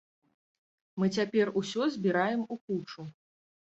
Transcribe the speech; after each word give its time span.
Мы 1.03 1.11
цяпер 1.21 1.53
усё 1.63 1.81
збіраем 1.99 2.41
у 2.57 2.61
кучу. 2.67 3.01